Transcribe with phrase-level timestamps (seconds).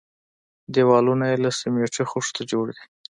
[0.73, 2.83] دېوالونه يې له سميټي خښتو جوړ دي.